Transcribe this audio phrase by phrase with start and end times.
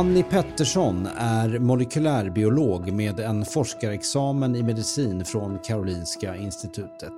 [0.00, 7.12] Annie Pettersson är molekylärbiolog med en forskarexamen i medicin från Karolinska institutet.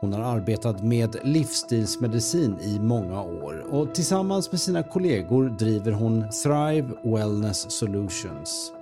[0.00, 6.24] Hon har arbetat med livsstilsmedicin i många år och tillsammans med sina kollegor driver hon
[6.42, 8.72] Thrive Wellness Solutions.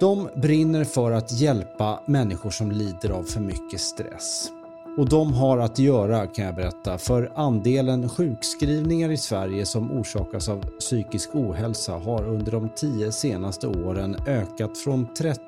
[0.00, 4.50] De brinner för att hjälpa människor som lider av för mycket stress.
[4.96, 10.48] Och de har att göra kan jag berätta för andelen sjukskrivningar i Sverige som orsakas
[10.48, 15.40] av psykisk ohälsa har under de tio senaste åren ökat från 30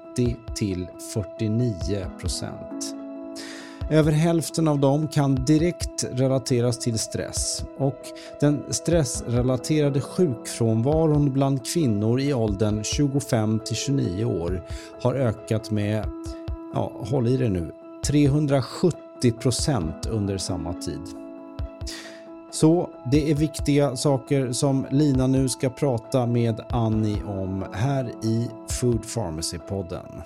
[0.55, 2.95] till 49 procent.
[3.91, 8.01] Över hälften av dem kan direkt relateras till stress och
[8.41, 14.63] den stressrelaterade sjukfrånvaron bland kvinnor i åldern 25 till 29 år
[15.01, 16.05] har ökat med,
[16.75, 17.73] ja håll i det nu,
[18.07, 21.01] 370 procent under samma tid.
[22.51, 28.49] Så det är viktiga saker som Lina nu ska prata med Annie om här i
[28.69, 30.23] Food Pharmacy-podden.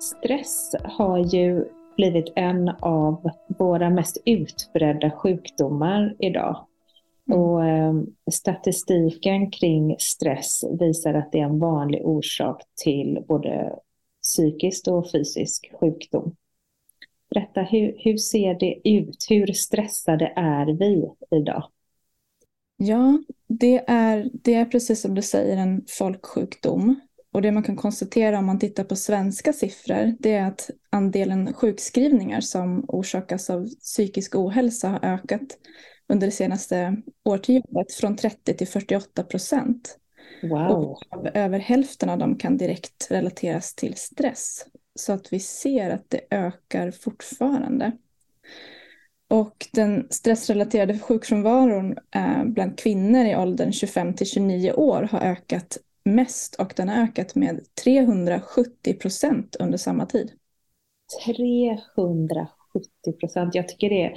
[0.00, 1.64] Stress har ju
[1.96, 6.66] blivit en av våra mest utbredda sjukdomar idag.
[7.28, 7.40] Mm.
[7.40, 7.94] Och eh,
[8.30, 13.72] statistiken kring stress visar att det är en vanlig orsak till både
[14.30, 16.36] psykisk och fysisk sjukdom.
[17.34, 19.26] Berätta, hur, hur ser det ut?
[19.28, 21.64] Hur stressade är vi idag?
[22.76, 27.00] Ja, det är, det är precis som du säger en folksjukdom.
[27.32, 31.52] Och det man kan konstatera om man tittar på svenska siffror det är att andelen
[31.52, 35.58] sjukskrivningar som orsakas av psykisk ohälsa har ökat
[36.08, 39.98] under det senaste årtiondet från 30 till 48 procent.
[40.42, 40.70] Wow.
[40.70, 41.02] Och
[41.34, 44.66] över hälften av dem kan direkt relateras till stress.
[44.94, 47.92] Så att vi ser att det ökar fortfarande.
[49.28, 55.78] Och den stressrelaterade sjukfrånvaron eh, bland kvinnor i åldern 25 till 29 år har ökat
[56.04, 60.32] mest och den har ökat med 370 procent under samma tid.
[61.24, 63.54] 370 procent.
[63.54, 64.14] Jag tycker det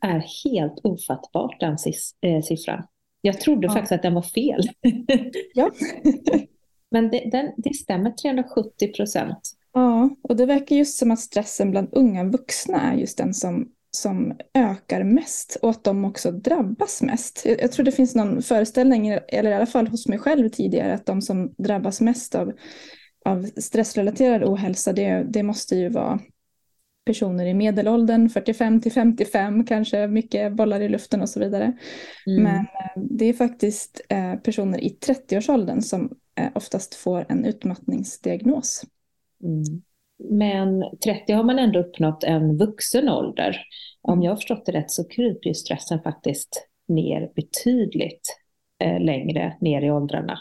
[0.00, 1.76] är helt ofattbart den
[2.22, 2.82] eh, siffran.
[3.20, 3.72] Jag trodde Ja.
[3.72, 4.60] faktiskt att den var fel.
[5.54, 5.70] Ja.
[6.90, 9.38] Men det, den, det stämmer, 370 procent.
[9.72, 13.68] Ja, och det verkar just som att stressen bland unga vuxna är just den som,
[13.90, 17.42] som ökar mest och att de också drabbas mest.
[17.44, 20.94] Jag, jag tror det finns någon föreställning, eller i alla fall hos mig själv tidigare,
[20.94, 22.52] att de som drabbas mest av,
[23.24, 26.20] av stressrelaterad ohälsa, det, det måste ju vara
[27.10, 31.72] personer i medelåldern, 45 till 55, kanske mycket bollar i luften och så vidare.
[32.26, 32.42] Mm.
[32.42, 38.84] Men eh, det är faktiskt eh, personer i 30-årsåldern som eh, oftast får en utmattningsdiagnos.
[39.42, 39.82] Mm.
[40.38, 43.56] Men 30 har man ändå uppnått en vuxen ålder.
[44.02, 48.36] Om jag har förstått det rätt så kryper ju stressen faktiskt ner betydligt
[49.00, 50.38] längre ner i åldrarna.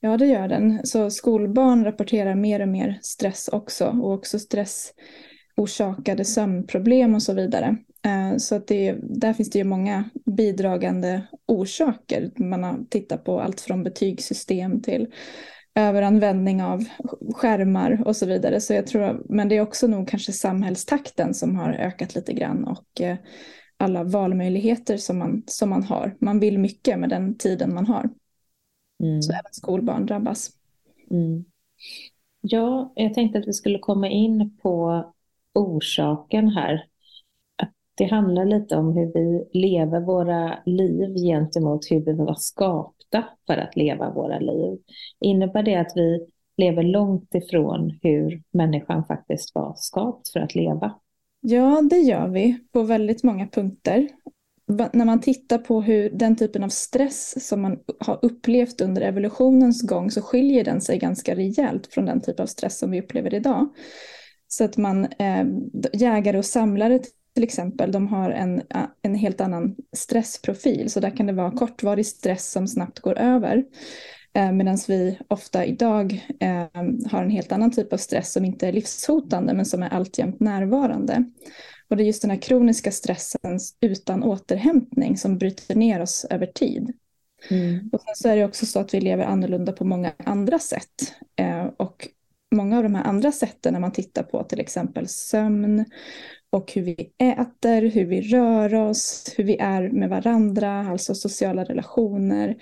[0.00, 0.86] Ja, det gör den.
[0.86, 4.92] Så skolbarn rapporterar mer och mer stress också och också stress
[5.56, 7.76] orsakade sömnproblem och så vidare.
[8.04, 10.04] Eh, Så att det, där finns det ju många
[10.36, 12.30] bidragande orsaker.
[12.36, 15.06] Man har tittat på allt från betygssystem till
[15.74, 16.84] överanvändning av
[17.34, 18.60] skärmar och så vidare.
[18.60, 22.64] Så jag tror, men det är också nog kanske samhällstakten som har ökat lite grann
[22.64, 23.16] och eh,
[23.76, 26.16] alla valmöjligheter som man, som man har.
[26.20, 28.10] Man vill mycket med den tiden man har.
[29.02, 29.22] Mm.
[29.22, 30.50] Så även skolbarn drabbas.
[31.10, 31.44] Mm.
[32.40, 35.04] Ja, jag tänkte att vi skulle komma in på
[35.56, 36.84] orsaken här.
[37.62, 43.24] Att det handlar lite om hur vi lever våra liv gentemot hur vi var skapta
[43.46, 44.78] för att leva våra liv.
[45.20, 46.26] Innebär det att vi
[46.56, 50.94] lever långt ifrån hur människan faktiskt var skapt för att leva?
[51.40, 54.08] Ja, det gör vi på väldigt många punkter.
[54.92, 59.82] När man tittar på hur den typen av stress som man har upplevt under evolutionens
[59.82, 63.34] gång så skiljer den sig ganska rejält från den typ av stress som vi upplever
[63.34, 63.68] idag.
[64.56, 65.44] Så att man, eh,
[65.92, 67.00] jägare och samlare
[67.34, 68.62] till exempel, de har en,
[69.02, 70.90] en helt annan stressprofil.
[70.90, 73.64] Så där kan det vara kortvarig stress som snabbt går över.
[74.32, 78.68] Eh, Medan vi ofta idag eh, har en helt annan typ av stress som inte
[78.68, 81.24] är livshotande men som är alltjämt närvarande.
[81.88, 86.46] Och det är just den här kroniska stressen utan återhämtning som bryter ner oss över
[86.46, 86.92] tid.
[87.50, 87.90] Mm.
[87.92, 91.14] Och sen så är det också så att vi lever annorlunda på många andra sätt.
[91.36, 92.08] Eh, och
[92.56, 95.84] många av de här andra sätten när man tittar på till exempel sömn
[96.50, 101.64] och hur vi äter, hur vi rör oss, hur vi är med varandra, alltså sociala
[101.64, 102.56] relationer,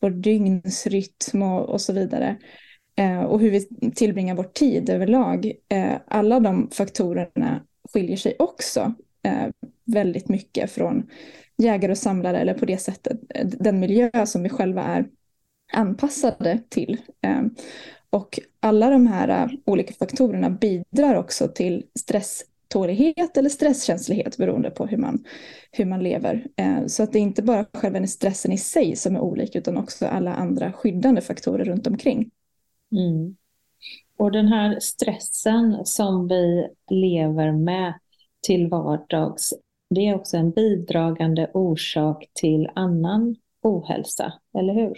[0.00, 2.36] vår dygnsrytm och, och så vidare.
[2.96, 5.52] Eh, och hur vi tillbringar vår tid överlag.
[5.68, 9.48] Eh, alla de faktorerna skiljer sig också eh,
[9.84, 11.10] väldigt mycket från
[11.58, 15.06] jägare och samlare eller på det sättet eh, den miljö som vi själva är
[15.72, 17.00] anpassade till.
[17.22, 17.42] Eh,
[18.10, 24.86] och alla de här äh, olika faktorerna bidrar också till stresstålighet eller stresskänslighet beroende på
[24.86, 25.24] hur man,
[25.70, 26.46] hur man lever.
[26.56, 29.76] Äh, så att det är inte bara själva stressen i sig som är olik utan
[29.76, 32.30] också alla andra skyddande faktorer runt omkring.
[32.92, 33.36] Mm.
[34.16, 37.94] Och den här stressen som vi lever med
[38.42, 39.54] till vardags,
[39.94, 44.96] det är också en bidragande orsak till annan ohälsa, eller hur?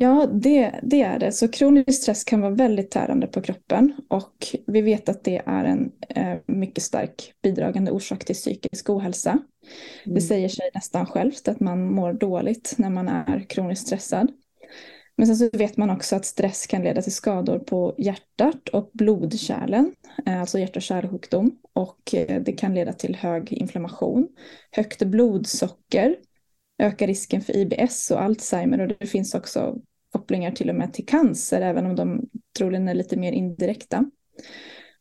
[0.00, 1.32] Ja, det, det är det.
[1.32, 5.64] Så kronisk stress kan vara väldigt tärande på kroppen och vi vet att det är
[5.64, 9.30] en eh, mycket stark bidragande orsak till psykisk ohälsa.
[9.30, 10.14] Mm.
[10.14, 14.32] Det säger sig nästan självt att man mår dåligt när man är kroniskt stressad.
[15.16, 18.90] Men sen så vet man också att stress kan leda till skador på hjärtat och
[18.92, 19.92] blodkärlen,
[20.26, 21.58] eh, alltså hjärt och kärlsjukdom.
[21.72, 24.28] Och eh, det kan leda till hög inflammation,
[24.70, 26.16] högt blodsocker,
[26.78, 29.78] ökar risken för IBS och Alzheimer och det finns också
[30.12, 32.28] kopplingar till och med till cancer, även om de
[32.58, 34.10] troligen är lite mer indirekta.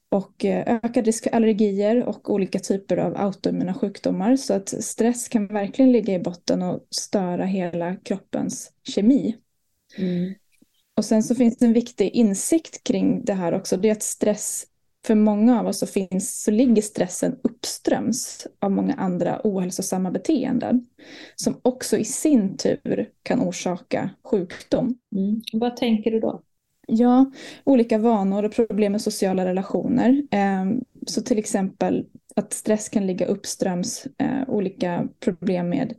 [0.09, 4.35] Och eh, ökad risk för allergier och olika typer av autoimmuna sjukdomar.
[4.35, 9.35] Så att stress kan verkligen ligga i botten och störa hela kroppens kemi.
[9.97, 10.33] Mm.
[10.97, 13.77] Och sen så finns det en viktig insikt kring det här också.
[13.77, 14.65] Det är att stress,
[15.07, 20.85] för många av oss så, finns, så ligger stressen uppströms av många andra ohälsosamma beteenden.
[21.35, 24.97] Som också i sin tur kan orsaka sjukdom.
[25.15, 25.41] Mm.
[25.53, 26.41] Vad tänker du då?
[26.87, 27.31] Ja,
[27.63, 30.23] olika vanor och problem med sociala relationer.
[30.31, 32.05] Ehm, så till exempel
[32.35, 35.93] att stress kan ligga uppströms eh, olika problem med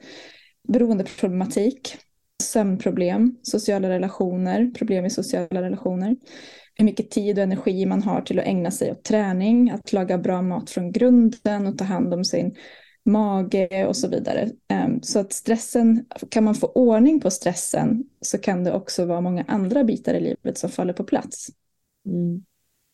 [0.69, 1.97] beroendeproblematik,
[2.43, 6.17] sömnproblem, sociala relationer, problem i sociala relationer.
[6.79, 10.19] Hur mycket tid och energi man har till att ägna sig åt träning, att laga
[10.19, 12.57] bra mat från grunden och ta hand om sin
[13.05, 14.51] mage och så vidare.
[14.69, 19.21] Ehm, så att stressen, kan man få ordning på stressen så kan det också vara
[19.21, 21.49] många andra bitar i livet som faller på plats.
[22.07, 22.45] Mm.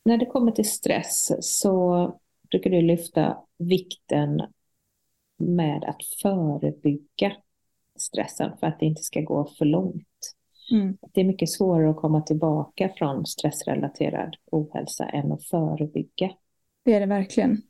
[0.05, 2.21] När det kommer till stress så
[2.51, 4.43] brukar du lyfta vikten
[5.39, 7.33] med att förebygga
[7.99, 10.34] stressen för att det inte ska gå för långt.
[10.73, 10.97] Mm.
[11.13, 16.31] Det är mycket svårare att komma tillbaka från stressrelaterad ohälsa än att förebygga.
[16.85, 17.63] Det är det verkligen.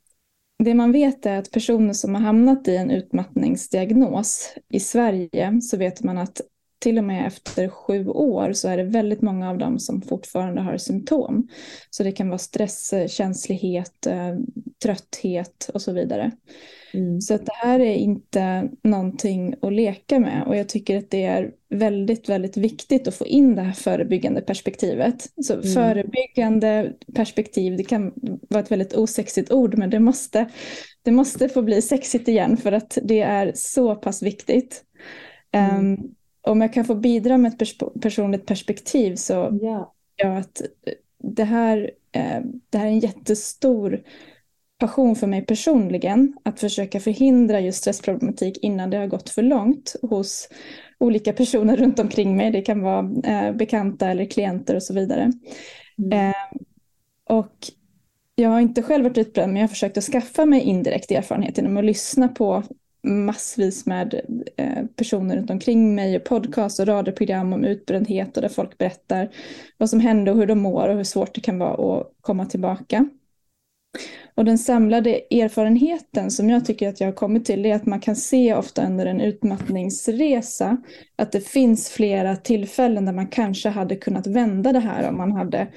[0.63, 5.77] Det man vet är att personer som har hamnat i en utmattningsdiagnos i Sverige så
[5.77, 6.41] vet man att
[6.79, 10.61] till och med efter sju år så är det väldigt många av dem som fortfarande
[10.61, 11.47] har symptom.
[11.89, 14.35] Så det kan vara stresskänslighet, eh,
[14.83, 16.31] trötthet och så vidare.
[16.95, 17.21] Mm.
[17.21, 21.23] Så att det här är inte någonting att leka med och jag tycker att det
[21.23, 25.29] är väldigt, väldigt viktigt att få in det här förebyggande perspektivet.
[25.43, 25.65] Så mm.
[25.65, 28.13] förebyggande perspektiv, det kan
[28.49, 30.49] vara ett väldigt osexigt ord men det måste,
[31.03, 34.83] det måste få bli sexigt igen för att det är så pass viktigt.
[35.51, 35.93] Mm.
[35.93, 39.93] Um, om jag kan få bidra med ett pers personligt perspektiv så ja.
[40.15, 40.61] ja att
[41.33, 44.03] det här, eh, det här är en jättestor
[44.79, 49.95] passion för mig personligen att försöka förhindra just stressproblematik innan det har gått för långt
[50.01, 50.49] hos
[50.99, 52.51] olika personer runt omkring mig.
[52.51, 55.31] Det kan vara eh, bekanta eller klienter och så vidare.
[55.97, 56.29] Mm.
[56.29, 56.35] Eh,
[57.29, 57.55] och
[58.35, 61.57] jag har inte själv varit utbränd men jag har försökt att skaffa mig indirekt erfarenhet
[61.57, 62.63] genom att lyssna på
[63.03, 64.21] massvis med
[64.57, 69.29] eh, personer runt omkring mig och podcast och radioprogram om utbrändhet och där folk berättar
[69.77, 72.45] vad som hände och hur de mår och hur svårt det kan vara att komma
[72.45, 73.09] tillbaka.
[74.35, 77.99] Och den samlade erfarenheten som jag tycker att jag har kommit till är att man
[77.99, 80.77] kan se ofta under en utmattningsresa
[81.15, 85.31] att det finns flera tillfällen där man kanske hade kunnat vända det här om man
[85.31, 85.67] hade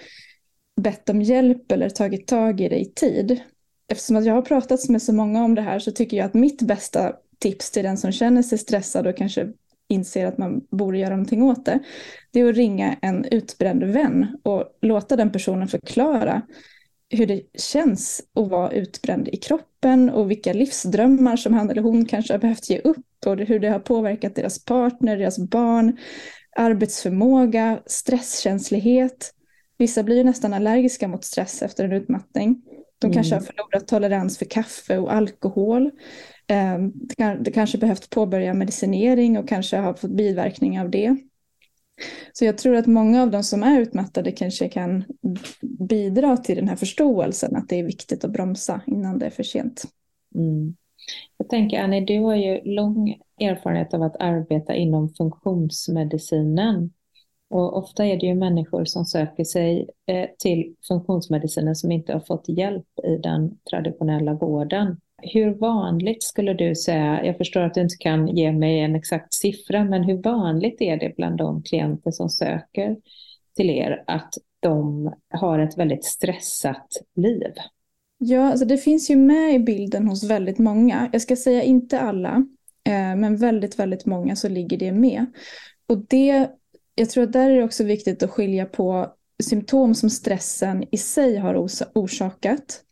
[0.80, 3.40] bett om hjälp eller tagit tag i det i tid.
[3.92, 6.34] Eftersom att jag har pratat med så många om det här så tycker jag att
[6.34, 9.48] mitt bästa tips till den som känner sig stressad och kanske
[9.88, 11.78] inser att man borde göra någonting åt det,
[12.30, 16.42] det är att ringa en utbränd vän och låta den personen förklara
[17.10, 22.04] hur det känns att vara utbränd i kroppen och vilka livsdrömmar som han eller hon
[22.04, 25.96] kanske har behövt ge upp och hur det har påverkat deras partner, deras barn,
[26.56, 29.34] arbetsförmåga, stresskänslighet.
[29.78, 32.62] Vissa blir nästan allergiska mot stress efter en utmattning.
[32.98, 33.14] De mm.
[33.14, 35.90] kanske har förlorat tolerans för kaffe och alkohol.
[36.46, 36.92] Ehm,
[37.40, 41.16] det kanske behövt påbörja medicinering och kanske har fått biverkningar av det.
[42.32, 45.04] Så jag tror att många av de som är utmattade kanske kan
[45.88, 49.42] bidra till den här förståelsen att det är viktigt att bromsa innan det är för
[49.42, 49.84] sent.
[50.34, 50.76] Mm.
[51.36, 56.92] Jag tänker Annie, du har ju lång erfarenhet av att arbeta inom funktionsmedicinen.
[57.50, 62.20] Och ofta är det ju människor som söker sig eh, till funktionsmedicinen som inte har
[62.20, 65.00] fått hjälp i den traditionella vården.
[65.22, 69.34] Hur vanligt skulle du säga, jag förstår att du inte kan ge mig en exakt
[69.34, 72.96] siffra, men hur vanligt är det bland de klienter som söker
[73.56, 77.52] till er att de har ett väldigt stressat liv?
[78.18, 81.10] Ja, alltså det finns ju med i bilden hos väldigt många.
[81.12, 82.34] Jag ska säga inte alla,
[82.84, 85.26] eh, men väldigt, väldigt många så ligger det med.
[85.86, 86.50] Och det,
[86.94, 90.96] jag tror att där är det också viktigt att skilja på symptom som stressen i
[90.96, 92.82] sig har orsakat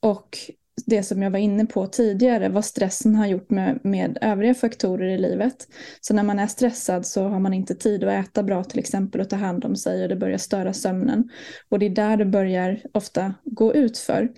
[0.00, 0.38] och
[0.86, 5.08] det som jag var inne på tidigare, vad stressen har gjort med, med övriga faktorer
[5.08, 5.68] i livet.
[6.00, 9.20] Så när man är stressad så har man inte tid att äta bra till exempel
[9.20, 11.30] och ta hand om sig och det börjar störa sömnen.
[11.68, 14.28] Och det är där det börjar ofta gå ut för.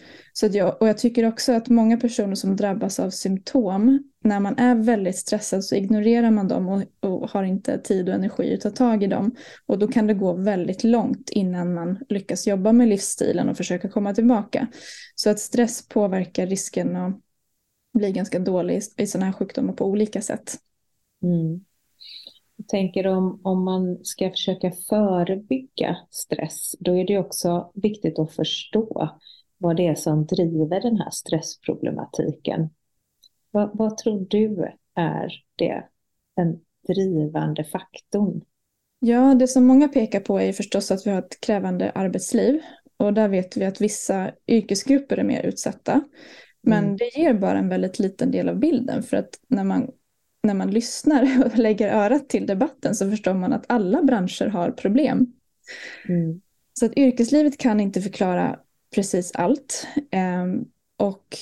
[0.41, 4.59] Så jag, och jag tycker också att många personer som drabbas av symptom när man
[4.59, 8.61] är väldigt stressad så ignorerar man dem och, och, har inte tid och energi att
[8.61, 9.35] ta tag i dem.
[9.67, 13.89] Och då kan det gå väldigt långt innan man lyckas jobba med livsstilen och försöka
[13.89, 14.67] komma tillbaka.
[15.15, 17.21] Så att stress påverkar risken att
[17.95, 20.55] bli ganska dålig i, i sådana här sjukdomar på olika sätt.
[21.23, 21.65] Mm.
[22.57, 28.33] Jag tänker om, om man ska försöka förebygga stress, då är det också viktigt att
[28.33, 29.11] förstå
[29.61, 32.71] vad det är som driver den här stressproblematiken.
[33.51, 35.85] Vad, vad tror du är det,
[36.37, 38.41] den drivande faktorn?
[38.99, 42.61] Ja, det som många pekar på är förstås att vi har ett krävande arbetsliv.
[42.97, 46.01] Och där vet vi att vissa yrkesgrupper är mer utsatta.
[46.63, 46.97] Men mm.
[46.97, 49.03] det ger bara en väldigt liten del av bilden.
[49.03, 49.91] För att när man,
[50.43, 54.71] när man lyssnar och lägger örat till debatten så förstår man att alla branscher har
[54.71, 55.33] problem.
[56.09, 56.41] Mm.
[56.73, 58.59] Så att yrkeslivet kan inte förklara
[58.95, 59.87] precis allt.
[60.43, 61.37] Um, och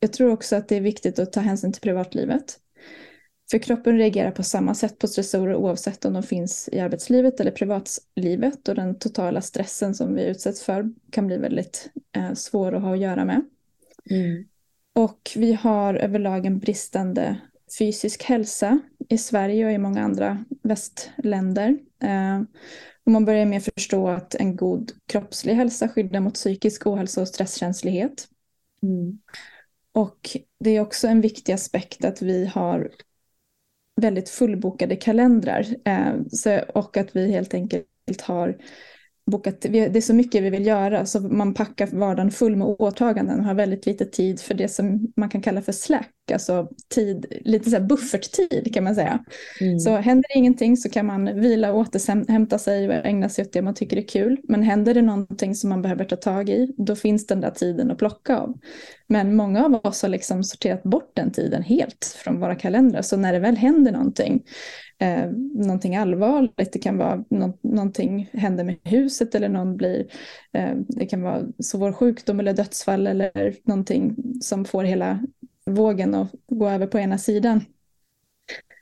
[0.00, 2.58] jag tror också att det är viktigt att ta hänsyn till privatlivet.
[3.50, 7.50] För kroppen reagerar på samma sätt på stressorer oavsett om de finns i arbetslivet eller
[7.50, 12.82] privatlivet och den totala stressen som vi utsätts för kan bli väldigt eh, svår att
[12.82, 13.44] ha att göra med.
[14.10, 14.44] Mm.
[14.94, 17.40] Och vi har överlag en bristande
[17.78, 21.78] fysisk hälsa i Sverige och i många andra västländer.
[22.02, 22.40] Eh,
[23.08, 27.28] och man börjar mer förstå att en god kroppslig hälsa skyddar mot psykisk ohälsa och
[27.28, 28.28] stresskänslighet.
[28.82, 29.18] Mm.
[29.92, 32.90] Och det är också en viktig aspekt att vi har
[34.00, 38.58] väldigt fullbokade kalendrar eh, så, och att vi helt enkelt har
[39.26, 43.38] bokat, det är så mycket vi vill göra så man packar vardagen full med åtaganden
[43.38, 47.26] och har väldigt lite tid för det som man kan kalla för slack, alltså tid,
[47.44, 49.24] lite så här bufferttid kan man säga.
[49.60, 49.78] Mm.
[49.78, 53.52] Så händer det ingenting så kan man vila och återhämta sig och ägna sig åt
[53.52, 54.36] det man tycker är kul.
[54.42, 57.90] Men händer det någonting som man behöver ta tag i, då finns den där tiden
[57.90, 58.58] att plocka av.
[59.06, 63.16] Men många av oss har liksom sorterat bort den tiden helt från våra kalendrar, så
[63.16, 64.42] när det väl händer någonting
[64.98, 66.72] eh, någonting allvarligt.
[66.72, 70.06] Det kan vara no någonting händer med huset eller någon blir,
[70.52, 75.20] eh, det kan vara svår sjukdom eller dödsfall eller någonting som får hela
[75.68, 77.64] vågen att gå över på ena sidan.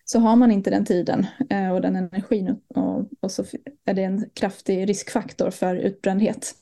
[0.05, 3.45] Så har man inte den tiden eh, och den energin och, och, så
[3.85, 6.55] är det en kraftig riskfaktor för utbrändhet.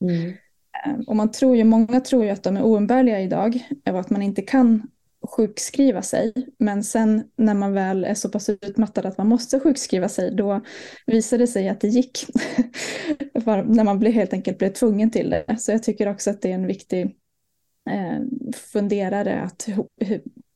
[0.00, 0.28] Mm.
[0.86, 4.10] Eh, och man tror ju, många tror ju att de är oumbärliga idag och att
[4.10, 4.82] man inte kan
[5.28, 6.32] sjukskriva sig.
[6.58, 10.60] Men sen när man väl är så pass utmattad att man måste sjukskriva sig, då
[11.06, 12.26] visar det sig att det gick.
[13.66, 15.56] när man blir, helt enkelt blev tvungen till det.
[15.58, 17.16] Så jag tycker också att det är en viktig
[17.90, 18.20] Eh,
[18.72, 19.68] funderare att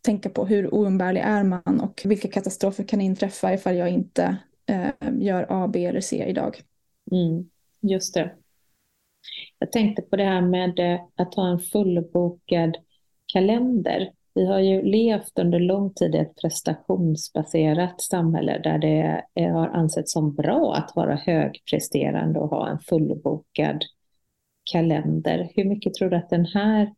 [0.04, 4.90] tänka på hur oumbärlig är man och vilka katastrofer kan inträffa ifall jag inte eh,
[5.18, 6.60] gör A, B eller C idag.
[7.12, 7.50] Mm,
[7.80, 8.32] just det.
[9.58, 12.76] Jag tänkte på det här med eh, att ha en fullbokad
[13.26, 14.12] kalender.
[14.34, 19.68] Vi har ju levt under lång tid i ett prestationsbaserat samhälle där det eh, har
[19.68, 23.84] ansetts som bra att vara högpresterande och ha en fullbokad
[24.72, 25.50] kalender.
[25.54, 26.94] Hur mycket tror du att den här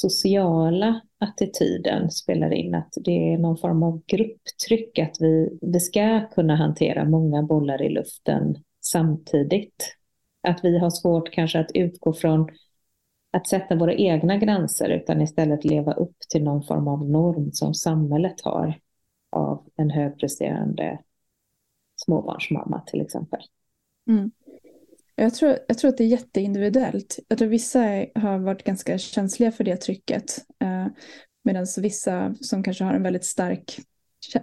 [0.00, 2.74] sociala attityden spelar in?
[2.74, 7.82] Att det är någon form av grupptryck, att vi, vi ska kunna hantera många bollar
[7.82, 9.96] i luften samtidigt.
[10.42, 12.50] Att vi har svårt kanske att utgå från
[13.32, 17.74] att sätta våra egna gränser utan istället leva upp till någon form av norm som
[17.74, 18.80] samhället har
[19.30, 20.98] av en högpresterande
[21.96, 23.40] småbarnsmamma till exempel.
[24.08, 24.30] Mm.
[25.20, 27.18] Jag tror, jag tror att det är jätteindividuellt.
[27.28, 27.80] Jag tror vissa
[28.14, 30.38] har varit ganska känsliga för det trycket.
[30.62, 30.86] Eh,
[31.44, 33.80] Medan vissa som kanske har en väldigt stark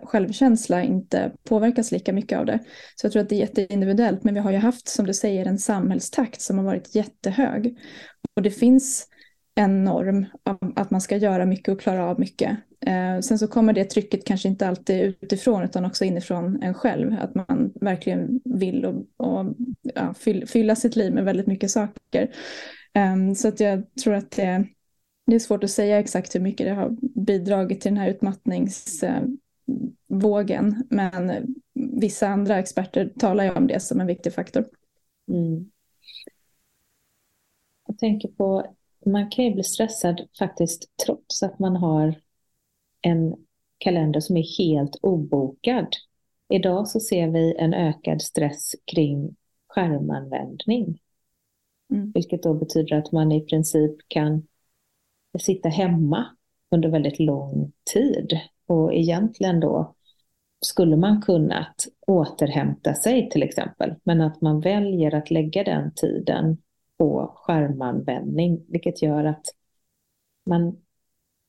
[0.04, 2.60] självkänsla inte påverkas lika mycket av det.
[2.96, 4.24] Så jag tror att det är jätteindividuellt.
[4.24, 7.78] Men vi har ju haft, som du säger, en samhällstakt som har varit jättehög.
[8.36, 9.08] Och det finns
[9.58, 10.26] en norm
[10.76, 12.58] att man ska göra mycket och klara av mycket.
[12.86, 17.16] Eh, sen så kommer det trycket kanske inte alltid utifrån utan också inifrån en själv.
[17.20, 19.46] Att man verkligen vill och, och
[19.82, 20.14] ja,
[20.48, 22.32] fylla sitt liv med väldigt mycket saker.
[22.94, 24.68] Eh, så att jag tror att det,
[25.26, 30.84] det, är svårt att säga exakt hur mycket det har bidragit till den här utmattningsvågen.
[30.90, 34.66] Men vissa andra experter talar ju om det som en viktig faktor.
[35.32, 35.72] Mm.
[37.88, 38.77] Jag tänker på
[39.12, 42.16] man kan ju bli stressad faktiskt trots att man har
[43.02, 43.36] en
[43.78, 45.88] kalender som är helt obokad.
[46.50, 49.36] Idag så ser vi en ökad stress kring
[49.68, 51.00] skärmanvändning.
[51.94, 52.12] Mm.
[52.12, 54.48] Vilket då betyder att man i princip kan
[55.40, 56.26] sitta hemma
[56.72, 58.40] under väldigt lång tid.
[58.68, 59.96] Och egentligen då
[60.66, 63.96] skulle man kunnat återhämta sig till exempel.
[64.04, 66.58] Men att man väljer att lägga den tiden
[66.98, 69.46] på skärmanvändning, vilket gör att
[70.46, 70.78] man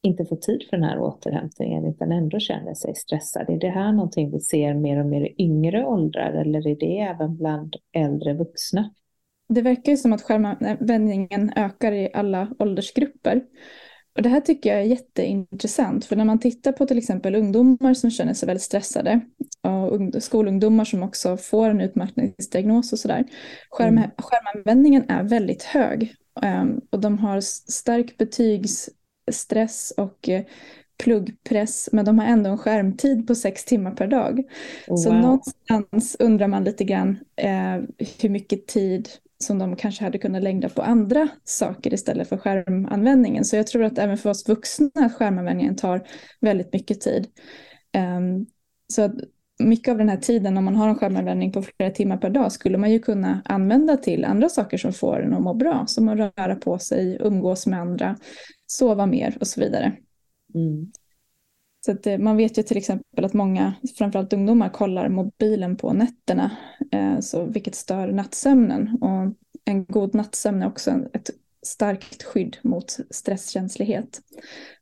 [0.02, 3.50] inte får tid för den här återhämtningen utan ändå känner sig stressad.
[3.50, 7.00] Är det här någonting vi ser mer och mer i yngre åldrar eller är det
[7.00, 8.94] även bland äldre vuxna?
[9.48, 13.42] Det verkar ju som att skärmanvändningen ökar i alla åldersgrupper.
[14.16, 17.94] Och det här tycker jag är jätteintressant, för när man tittar på till exempel ungdomar
[17.94, 19.20] som känner sig väldigt stressade
[19.62, 23.24] och skolungdomar som också får en utmattningsdiagnos och sådär.
[23.70, 24.10] Skärm, mm.
[24.18, 30.40] Skärmanvändningen är väldigt hög um, och de har stark betygsstress och uh,
[31.04, 34.42] pluggpress, men de har ändå en skärmtid på sex timmar per dag.
[34.88, 34.96] Wow.
[34.96, 37.76] Så någonstans undrar man lite grann eh,
[38.20, 39.08] hur mycket tid
[39.44, 43.44] som de kanske hade kunnat lägga på andra saker istället för skärmanvändningen.
[43.44, 46.06] Så jag tror att även för oss vuxna att skärmanvändningen tar
[46.40, 47.26] väldigt mycket tid.
[47.96, 48.46] Um,
[48.92, 49.14] så att
[49.58, 52.52] mycket av den här tiden, om man har en skärmanvändning på flera timmar per dag,
[52.52, 56.08] skulle man ju kunna använda till andra saker som får en att må bra, som
[56.08, 58.16] att röra på sig, umgås med andra,
[58.66, 59.92] sova mer och så vidare.
[60.54, 60.92] Mm.
[61.88, 65.92] Så att, eh, man vet ju till exempel att många, framförallt ungdomar, kollar mobilen på
[65.92, 66.50] nätterna,
[66.92, 68.98] eh, så vilket stör nattsömnen.
[69.02, 71.30] Och en god nattsömn är också ett
[71.66, 74.20] starkt skydd mot stresskänslighet.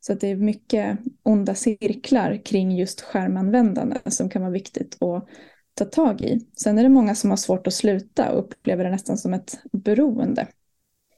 [0.01, 5.29] Så att det är mycket onda cirklar kring just skärmanvändande som kan vara viktigt att
[5.75, 6.41] ta tag i.
[6.57, 9.61] Sen är det många som har svårt att sluta och upplever det nästan som ett
[9.73, 10.47] beroende.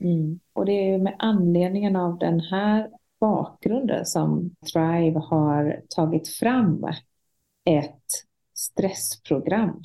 [0.00, 0.40] Mm.
[0.52, 2.88] Och det är med anledningen av den här
[3.20, 6.84] bakgrunden som Thrive har tagit fram
[7.64, 8.04] ett
[8.54, 9.82] stressprogram.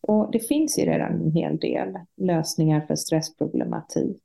[0.00, 4.22] Och det finns ju redan en hel del lösningar för stressproblematik.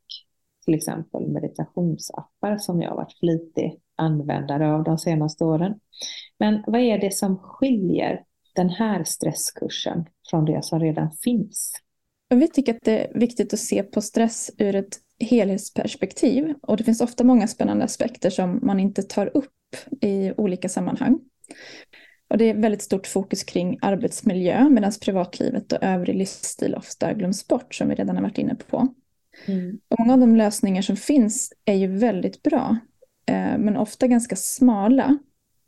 [0.65, 5.79] Till exempel meditationsappar som jag har varit flitig användare av de senaste åren.
[6.39, 8.23] Men vad är det som skiljer
[8.55, 11.73] den här stresskursen från det som redan finns?
[12.29, 16.84] Vi tycker att det är viktigt att se på stress ur ett helhetsperspektiv och det
[16.84, 19.51] finns ofta många spännande aspekter som man inte tar upp
[20.01, 21.19] i olika sammanhang.
[22.28, 27.47] Och det är väldigt stort fokus kring arbetsmiljö medan privatlivet och övrig livsstil ofta glöms
[27.47, 28.88] bort som vi redan har varit inne på.
[29.45, 29.80] Mm.
[29.88, 32.78] Och många av de lösningar som finns är ju väldigt bra
[33.25, 35.17] eh, men ofta ganska smala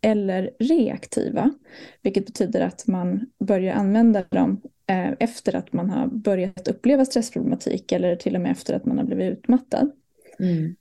[0.07, 1.53] eller reaktiva.
[2.01, 7.91] Vilket betyder att man börjar använda dem Eh, efter att man har börjat uppleva stressproblematik
[7.91, 9.91] eller till och med efter att man har blivit utmattad.
[10.39, 10.75] Mm.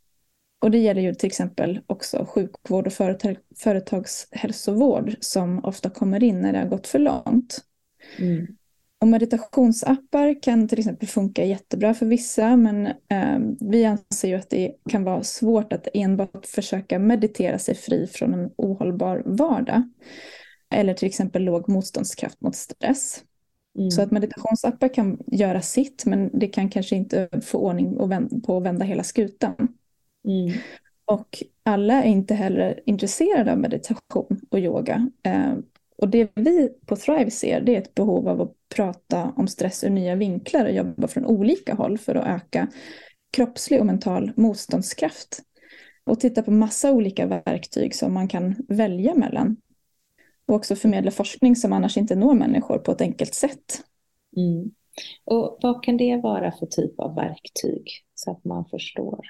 [0.59, 6.41] Och det gäller ju till exempel också sjukvård och företag, företagshälsovård som ofta kommer in
[6.41, 7.59] när det har gått för långt.
[8.19, 8.47] Mm.
[9.01, 14.51] Och meditationsappar kan till exempel funka jättebra för vissa men eh, vi anser ju att
[14.51, 19.83] det kan vara svårt att enbart försöka meditera sig fri från en ohållbar vardag.
[20.71, 23.23] Eller till exempel låg motståndskraft mot stress.
[23.79, 23.91] Mm.
[23.91, 28.63] Så att meditationsappar kan göra sitt men det kan kanske inte få ordning på att
[28.63, 29.55] vända hela skutan.
[30.29, 30.59] Mm.
[31.05, 35.11] Och alla är inte heller intresserade av meditation och yoga.
[35.23, 35.55] Eh,
[35.99, 39.85] och det vi på Thrive ser det är ett behov av att prata om stress
[39.85, 42.69] ur nya vinklar och jobba från olika håll för att öka
[43.33, 45.43] kroppslig och mental motståndskraft.
[46.05, 49.57] Och titta på massa olika verktyg som man kan välja mellan
[50.47, 53.83] och också förmedla forskning som annars inte når människor på ett enkelt sätt.
[54.37, 54.71] Mm.
[55.25, 59.21] Och vad kan det vara för typ av verktyg så att man förstår?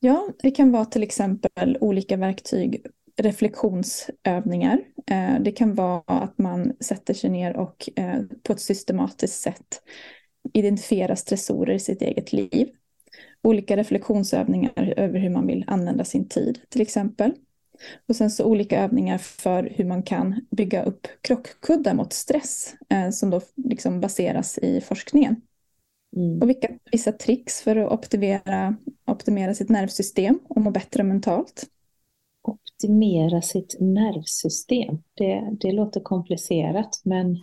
[0.00, 2.86] Ja, det kan vara till exempel olika verktyg,
[3.22, 4.80] reflektionsövningar.
[5.10, 9.82] Eh, det kan vara att man sätter sig ner och eh, på ett systematiskt sätt
[10.52, 12.68] identifierar stressorer i sitt eget liv.
[13.42, 17.32] Olika reflektionsövningar över hur man vill använda sin tid till exempel.
[18.08, 23.10] Och sen så olika övningar för hur man kan bygga upp krockkuddar mot stress eh,
[23.10, 25.36] som då liksom baseras i forskningen.
[26.16, 26.42] Mm.
[26.42, 31.66] Och vilka, vissa tricks för att optimera, optimera sitt nervsystem och må bättre mentalt.
[32.42, 37.34] Optimera sitt nervsystem, det, det låter komplicerat men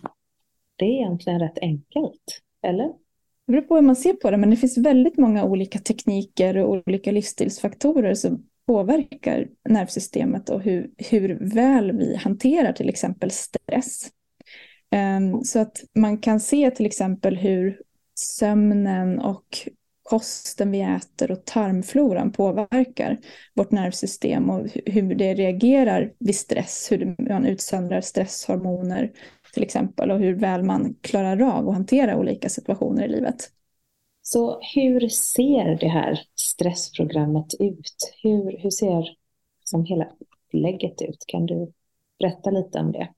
[0.76, 2.86] det är egentligen rätt enkelt, eller?
[3.46, 6.56] Det beror på hur man ser på det, men det finns väldigt många olika tekniker
[6.56, 14.10] och olika livsstilsfaktorer som påverkar nervsystemet och hur, hur väl vi hanterar till exempel stress.
[14.90, 17.82] Ehm, så att man kan se till exempel hur
[18.14, 19.68] sömnen och
[20.08, 23.18] kosten vi äter och tarmfloran påverkar
[23.54, 29.12] vårt nervsystem och hur det reagerar vid stress, hur man utsöndrar stresshormoner
[29.54, 33.50] till exempel och hur väl man klarar av att hantera olika situationer i livet.
[34.22, 38.14] Så hur ser det här stressprogrammet ut?
[38.22, 39.16] Hur, hur ser
[39.64, 41.24] som hela upplägget ut?
[41.26, 41.72] Kan du
[42.18, 43.08] berätta lite om det?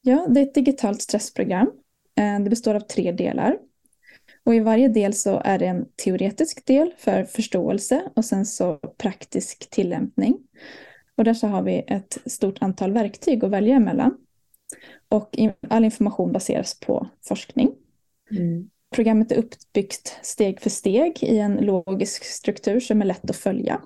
[0.00, 1.70] Ja, det är ett digitalt stressprogram.
[2.16, 3.58] Eh, det består av tre delar.
[4.44, 8.76] Och i varje del så är det en teoretisk del för förståelse och sen så
[8.76, 10.38] praktisk tillämpning.
[11.16, 14.16] Och där så har vi ett stort antal verktyg att välja mellan.
[15.08, 17.74] Och all information baseras på forskning.
[18.30, 18.70] Mm.
[18.94, 23.80] Programmet är uppbyggt steg för steg i en logisk struktur som är lätt att följa.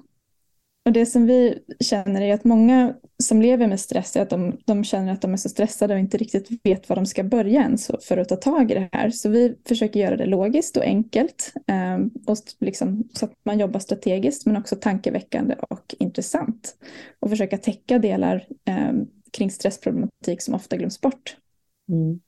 [0.88, 4.58] Och det som vi känner är att många som lever med stress är att de,
[4.64, 7.60] de, känner att de är så stressade och inte riktigt vet var de ska börja
[7.60, 9.10] ens för att ta tag i det här.
[9.10, 13.80] Så vi försöker göra det logiskt och enkelt eh, och liksom, så att man jobbar
[13.80, 16.76] strategiskt men också tankeväckande och intressant.
[17.20, 18.92] Och försöka täcka delar eh,
[19.32, 21.36] kring stressproblematik som ofta glöms bort.
[21.88, 22.20] Mm.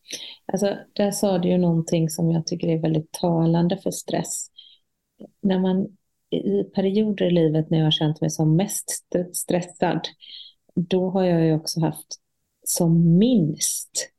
[0.53, 4.47] Alltså, där sa du ju någonting som jag tycker är väldigt talande för stress.
[5.43, 5.97] När man
[6.31, 10.09] i perioder i livet när jag har känt mig som mest stressad,
[10.75, 12.21] då har jag ju också haft
[12.65, 14.11] som minst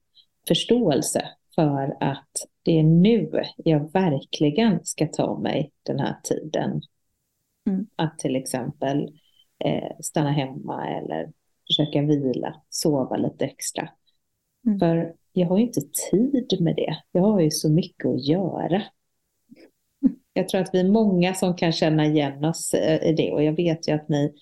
[0.48, 2.32] förståelse för att
[2.64, 6.82] det är nu jag verkligen ska ta mig den här tiden.
[7.68, 7.88] Mm.
[7.96, 9.20] Att till exempel
[9.66, 11.32] eh, stanna hemma eller
[11.68, 13.90] försöka vila, sova lite extra.
[14.66, 14.80] Mm.
[14.80, 16.98] För jag har ju inte tid med det.
[17.12, 18.84] Jag har ju så mycket att göra.
[20.34, 23.44] Jag tror att vi är många som kan känna igen oss eh, i det och
[23.44, 24.34] jag vet ju att ni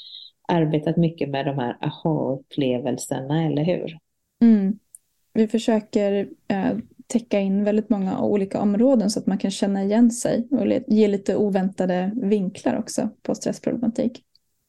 [0.47, 3.97] arbetat mycket med de här aha-upplevelserna, eller hur?
[4.41, 4.79] Mm.
[5.33, 10.11] Vi försöker eh, täcka in väldigt många olika områden så att man kan känna igen
[10.11, 14.23] sig och ge lite oväntade vinklar också på stressproblematik.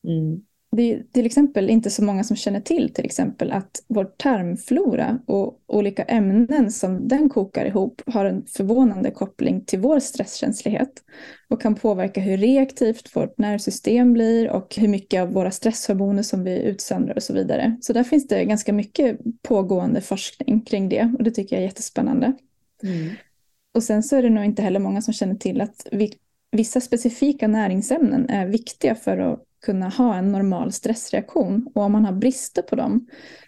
[0.05, 0.43] Mm
[0.77, 5.19] det är till exempel inte så många som känner till till exempel att vår tarmflora
[5.27, 10.93] och olika ämnen som den kokar ihop har en förvånande koppling till vår stresskänslighet
[11.49, 16.45] och kan påverka hur reaktivt vårt nervsystem blir och hur mycket av våra stresshormoner som
[16.45, 17.77] vi utsöndrar och så vidare.
[17.81, 21.67] Så där finns det ganska mycket pågående forskning kring det och det tycker jag är
[21.67, 22.33] jättespännande.
[22.83, 23.11] Mm.
[23.75, 26.13] Och sen så är det nog inte heller många som känner till att vi,
[26.53, 31.71] vissa specifika näringsämnen är viktiga för att kunna ha en normal stressreaktion.
[31.75, 33.07] Och om man har brister på dem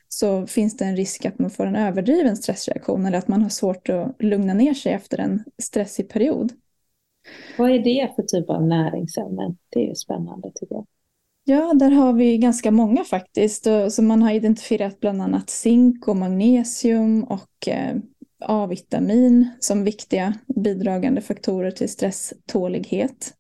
[0.09, 3.48] så finns det en risk att man får en överdriven stressreaktion eller att man har
[3.48, 6.53] svårt att lugna ner sig efter en stressig period.
[7.59, 9.57] Vad är det för typ av näringsämnen?
[9.68, 10.87] Det är ju spännande tycker jag.
[11.44, 13.66] Ja, där har vi ganska många faktiskt.
[13.90, 17.96] Så man har identifierat bland annat zink och magnesium och eh,
[18.44, 23.35] A-vitamin som viktiga bidragande faktorer till stresstålighet.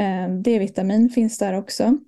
[0.00, 1.98] Eh, D-vitamin finns där också.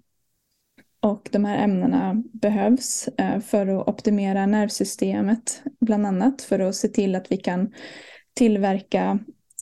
[1.01, 6.89] Och de här ämnena behövs eh, för att optimera nervsystemet, bland annat för att se
[6.89, 7.73] till att vi kan
[8.35, 9.19] tillverka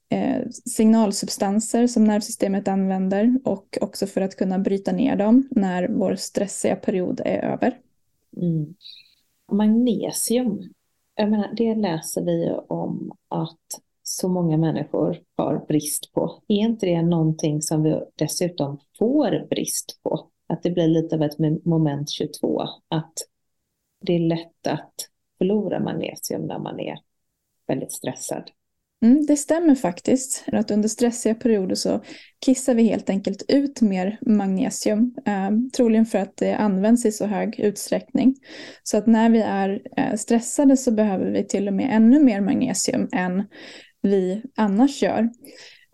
[0.08, 6.14] eh, signalsubstanser som nervsystemet använder och också för att kunna bryta ner dem när vår
[6.14, 7.78] stressiga period är över.
[8.36, 8.74] Mm.
[9.52, 10.72] Magnesium,
[11.14, 16.42] jag menar, det läser vi om att så många människor har brist på.
[16.48, 20.30] Är inte det någonting som vi dessutom får brist på?
[20.46, 23.12] Att det blir lite av ett moment 22, att
[24.00, 24.94] det är lätt att
[25.38, 26.98] förlora magnesium när man är
[27.66, 28.50] väldigt stressad.
[29.02, 30.44] Mm, det stämmer faktiskt.
[30.52, 32.00] Att under stressiga perioder så
[32.44, 35.14] kissar vi helt enkelt ut mer magnesium.
[35.26, 38.34] Eh, troligen för att det används i så hög utsträckning.
[38.82, 42.40] Så att när vi är eh, stressade så behöver vi till och med ännu mer
[42.40, 43.44] magnesium än
[44.02, 45.30] vi annars gör.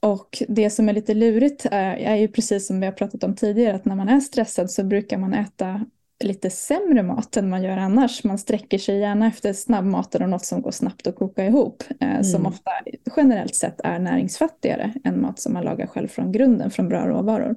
[0.03, 3.37] Och det som är lite lurigt är, är ju precis som vi har pratat om
[3.37, 5.87] tidigare, att när man är stressad så brukar man äta
[6.25, 8.25] lite sämre mat än man gör annars.
[8.25, 11.85] Man sträcker sig gärna efter snabbmaten och något som går snabbt att koka ihop.
[12.01, 12.25] Eh, mm.
[12.25, 12.71] Som ofta
[13.17, 17.55] generellt sett är näringsfattigare än mat som man lagar själv från grunden från bra råvaror.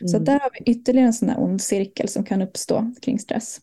[0.00, 0.08] Mm.
[0.08, 3.60] Så där har vi ytterligare en sån här ond cirkel som kan uppstå kring stress.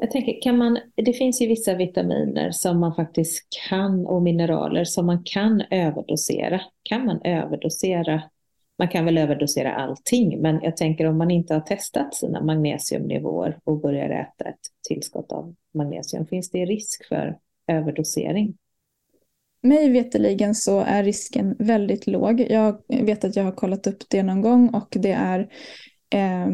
[0.00, 4.84] Jag tänker, kan man, det finns ju vissa vitaminer som man faktiskt kan och mineraler
[4.84, 6.60] som man kan överdosera.
[6.82, 8.22] Kan man överdosera
[8.78, 13.58] man kan väl överdosera allting, men jag tänker om man inte har testat sina magnesiumnivåer
[13.64, 18.56] och börjar äta ett tillskott av magnesium, finns det risk för överdosering?
[19.62, 22.40] Mig veteligen så är risken väldigt låg.
[22.40, 25.40] Jag vet att jag har kollat upp det någon gång och det är
[26.10, 26.48] eh,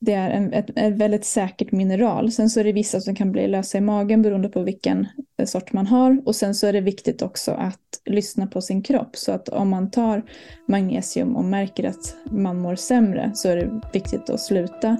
[0.00, 2.32] det är en, ett, ett, väldigt säkert mineral.
[2.32, 5.06] Sen så är det vissa som kan bli lösa i magen beroende på vilken
[5.38, 6.22] eh, sort man har.
[6.24, 9.16] Och sen så är det viktigt också att lyssna på sin kropp.
[9.16, 10.22] Så att om man tar
[10.68, 14.96] magnesium och märker att man mår sämre så är det viktigt att sluta.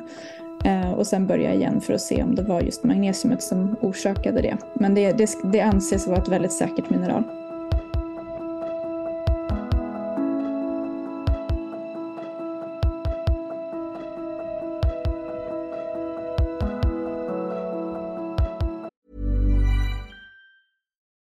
[0.65, 4.43] Eh, och sen börja igen för att se om det var just magnesiumet som orsakade
[4.43, 4.57] det.
[4.75, 7.25] Men det, det, det anses vara ett väldigt säkert mineral.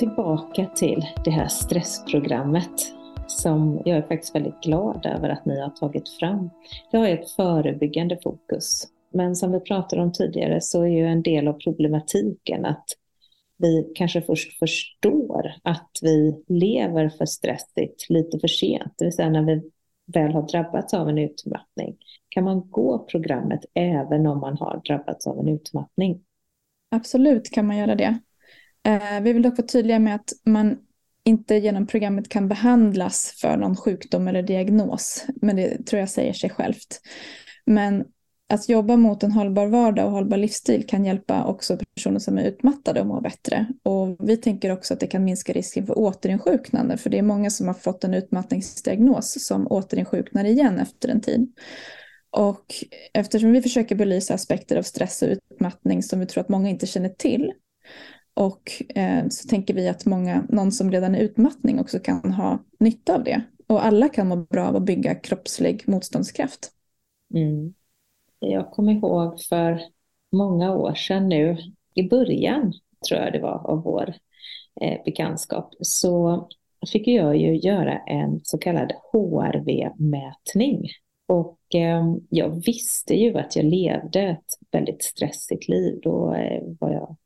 [0.00, 2.94] tillbaka till det här stressprogrammet
[3.26, 6.50] som jag är faktiskt väldigt glad över att ni har tagit fram.
[6.90, 8.88] Det har ett förebyggande fokus.
[9.12, 12.84] Men som vi pratade om tidigare så är ju en del av problematiken att
[13.56, 19.30] vi kanske först förstår att vi lever för stressigt lite för sent, det vill säga
[19.30, 19.70] när vi
[20.06, 21.96] väl har drabbats av en utmattning.
[22.28, 26.20] Kan man gå programmet även om man har drabbats av en utmattning?
[26.90, 28.18] Absolut kan man göra det.
[28.86, 30.78] Eh, vi vill dock vara tydliga med att man
[31.24, 35.26] inte genom programmet kan behandlas för någon sjukdom eller diagnos.
[35.42, 37.00] Men det tror jag säger sig självt.
[37.66, 38.04] Men
[38.48, 42.44] att jobba mot en hållbar vardag och hållbar livsstil kan hjälpa också personer som är
[42.44, 43.66] utmattade att må bättre.
[43.82, 47.50] Och vi tänker också att det kan minska risken för återinsjuknande, för det är många
[47.50, 51.52] som har fått en utmattningsdiagnos som återinsjuknar igen efter en tid.
[52.30, 52.74] Och
[53.12, 56.86] eftersom vi försöker belysa aspekter av stress och utmattning som vi tror att många inte
[56.86, 57.52] känner till,
[58.40, 62.58] och eh, så tänker vi att många, någon som redan är utmattning också kan ha
[62.78, 63.42] nytta av det.
[63.66, 66.70] Och alla kan må bra av att bygga kroppslig motståndskraft.
[67.34, 67.74] Mm.
[68.38, 69.80] Jag kommer ihåg för
[70.32, 71.56] många år sedan nu,
[71.94, 72.72] i början
[73.08, 74.14] tror jag det var av vår
[74.80, 76.48] eh, bekantskap, så
[76.92, 80.88] fick jag ju göra en så kallad HRV-mätning.
[81.28, 86.00] Och eh, jag visste ju att jag levde ett väldigt stressigt liv.
[86.02, 87.16] Då eh, var jag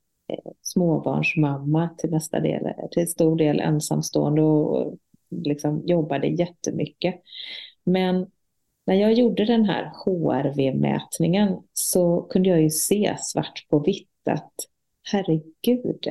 [0.63, 4.99] småbarnsmamma till nästa del, till stor del ensamstående och
[5.31, 7.15] liksom jobbade jättemycket.
[7.85, 8.27] Men
[8.87, 14.53] när jag gjorde den här HRV-mätningen så kunde jag ju se svart på vitt att
[15.03, 16.07] herregud,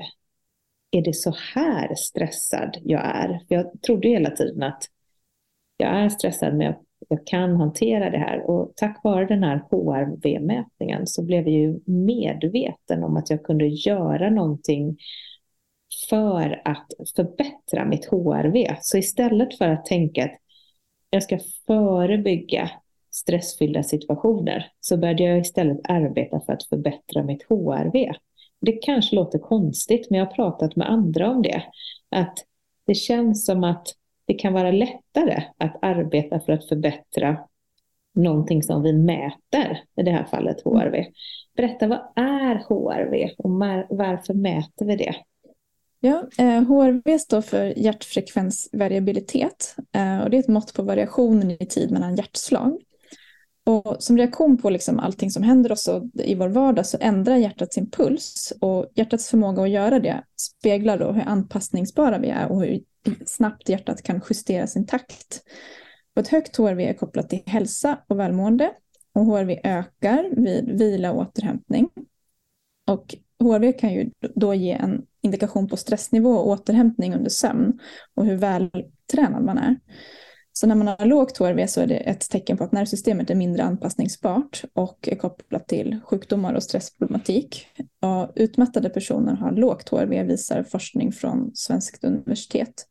[0.92, 3.28] är det så här stressad jag är?
[3.48, 4.84] För jag trodde hela tiden att
[5.78, 6.76] jag är stressad men jag
[7.10, 8.50] jag kan hantera det här.
[8.50, 13.68] Och tack vare den här HRV-mätningen så blev jag ju medveten om att jag kunde
[13.68, 14.98] göra någonting
[16.10, 18.76] för att förbättra mitt HRV.
[18.82, 20.38] Så istället för att tänka att
[21.10, 22.70] jag ska förebygga
[23.12, 28.14] stressfyllda situationer så började jag istället arbeta för att förbättra mitt HRV.
[28.62, 31.64] Det kanske låter konstigt, men jag har pratat med andra om det.
[32.10, 32.38] Att
[32.86, 33.88] det känns som att
[34.26, 37.38] det kan vara lättare att arbeta för att förbättra
[38.16, 41.06] någonting som vi mäter, i det här fallet HRV.
[41.56, 43.50] Berätta, vad är HRV och
[43.98, 45.16] varför mäter vi det?
[46.00, 51.66] Ja, eh, HRV står för hjärtfrekvensvariabilitet eh, och det är ett mått på variationen i
[51.66, 52.82] tid mellan hjärtslag.
[53.66, 57.74] Och som reaktion på liksom allting som händer oss i vår vardag så ändrar hjärtat
[57.74, 62.62] sin puls och hjärtats förmåga att göra det speglar då hur anpassningsbara vi är och
[62.62, 62.80] hur
[63.26, 65.44] snabbt hjärtat kan justera sin takt.
[66.16, 68.72] Och ett högt HRV är kopplat till hälsa och välmående
[69.14, 71.90] och HRV ökar vid vila och återhämtning.
[72.88, 77.80] Och HRV kan ju då ge en indikation på stressnivå och återhämtning under sömn
[78.14, 79.80] och hur vältränad man är.
[80.56, 83.36] Så när man har lågt HRV så är det ett tecken på att nervsystemet är
[83.36, 87.68] mindre anpassningsbart och är kopplat till sjukdomar och stressproblematik.
[88.02, 92.86] Och utmattade personer har lågt HRV visar forskning från Svenskt universitet.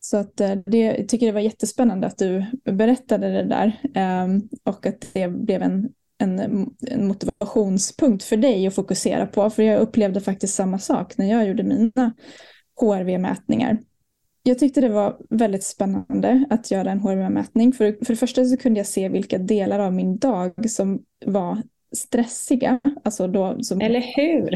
[0.00, 4.42] Så att eh, det, jag tycker det var jättespännande att du berättade det där ehm,
[4.64, 6.40] och att det blev en, en,
[6.80, 9.50] en motivationspunkt för dig att fokusera på.
[9.50, 12.14] För jag upplevde faktiskt samma sak när jag gjorde mina
[12.80, 13.78] HRV-mätningar.
[14.42, 17.72] Jag tyckte det var väldigt spännande att göra en HRV-mätning.
[17.72, 21.62] För, för det första så kunde jag se vilka delar av min dag som var
[21.96, 22.80] stressiga.
[23.04, 24.50] Alltså då, som, Eller hur?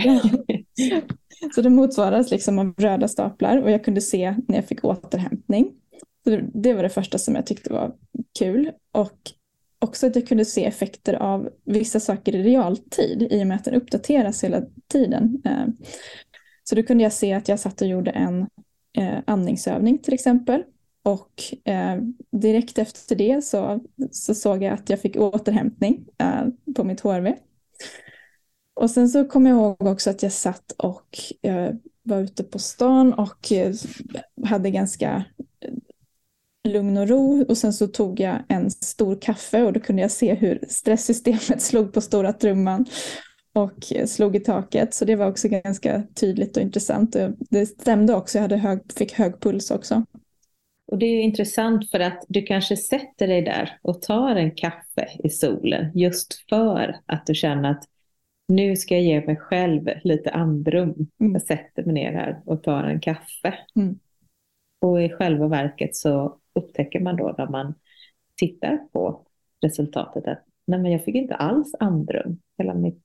[1.55, 5.73] så det motsvaras liksom av röda staplar och jag kunde se när jag fick återhämtning.
[6.25, 7.95] Så det var det första som jag tyckte var
[8.39, 8.71] kul.
[8.93, 9.31] Och
[9.79, 13.65] också att jag kunde se effekter av vissa saker i realtid i och med att
[13.65, 15.43] den uppdateras hela tiden.
[15.45, 15.67] Eh,
[16.65, 18.47] så då kunde jag se att jag satt och gjorde en
[18.99, 20.63] eh, andningsövning till exempel.
[21.03, 21.97] Och eh,
[22.31, 27.35] direkt efter det så, så såg jag att jag fick återhämtning eh, på mitt HRV.
[28.75, 31.71] Och sen så kom jag ihåg också att jag satt och eh,
[32.03, 33.75] var ute på stan och eh,
[34.45, 35.25] hade ganska
[35.61, 35.75] eh,
[36.73, 40.11] lugn och ro och sen så tog jag en stor kaffe och då kunde jag
[40.11, 42.87] se hur stresssystemet slog på stora trumman
[43.53, 44.95] och slog i taket.
[44.95, 47.17] Så det var också ganska tydligt och intressant.
[47.51, 50.05] Det stämde också, jag hade hög, fick hög puls också.
[50.87, 55.09] Och det är intressant för att du kanske sätter dig där och tar en kaffe
[55.25, 57.85] i solen just för att du känner att
[58.49, 61.09] nu ska jag ge mig själv lite andrum.
[61.21, 61.33] Mm.
[61.33, 63.55] Jag sätter mig ner här och tar en kaffe.
[63.77, 63.99] Mm.
[64.81, 67.75] Och i själva verket så upptäcker man då när man
[68.37, 69.27] tittar på
[69.61, 72.39] resultatet att nej men jag fick inte alls andrum.
[72.59, 73.03] Hela, mitt,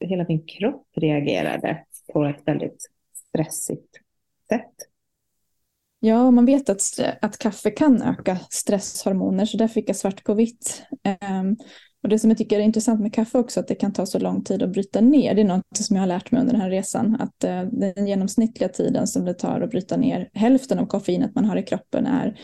[0.00, 2.90] hela min kropp reagerade på ett väldigt
[3.28, 3.96] stressigt
[4.48, 4.74] sätt.
[6.00, 6.80] Ja, man vet att,
[7.20, 10.82] att kaffe kan öka stresshormoner, så där fick jag svart på vitt.
[11.30, 11.56] Um,
[12.02, 14.18] och det som jag tycker är intressant med kaffe också, att det kan ta så
[14.18, 15.34] lång tid att bryta ner.
[15.34, 18.06] Det är något som jag har lärt mig under den här resan, att uh, den
[18.06, 22.06] genomsnittliga tiden som det tar att bryta ner hälften av koffeinet man har i kroppen
[22.06, 22.38] är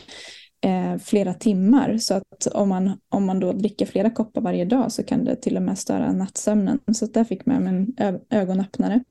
[0.66, 1.98] uh, flera timmar.
[1.98, 5.36] Så att om man, om man då dricker flera koppar varje dag så kan det
[5.36, 6.78] till och med störa nattsömnen.
[6.94, 9.04] Så där fick man en ögonöppnare.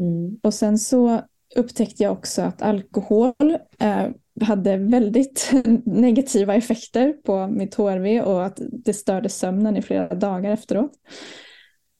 [0.00, 0.38] Mm.
[0.42, 1.20] Och sen så
[1.56, 4.06] upptäckte jag också att alkohol eh,
[4.40, 5.52] hade väldigt
[5.84, 10.92] negativa effekter på mitt HRV och att det störde sömnen i flera dagar efteråt.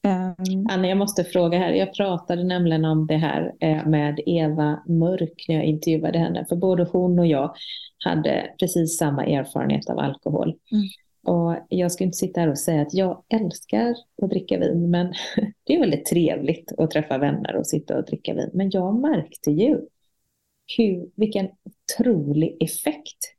[0.03, 0.67] Um...
[0.69, 1.71] Anna, jag måste fråga här.
[1.71, 6.45] Jag pratade nämligen om det här eh, med Eva Mörk när jag intervjuade henne.
[6.49, 7.55] För både hon och jag
[7.97, 10.55] hade precis samma erfarenhet av alkohol.
[10.71, 10.87] Mm.
[11.27, 15.13] Och jag ska inte sitta här och säga att jag älskar att dricka vin, men
[15.63, 18.49] det är väldigt trevligt att träffa vänner och sitta och dricka vin.
[18.53, 19.81] Men jag märkte ju
[20.77, 23.33] hur, vilken otrolig effekt